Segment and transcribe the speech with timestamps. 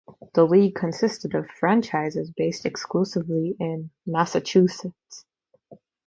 [0.33, 5.25] The league consisted of franchises based exclusively in Massachusetts.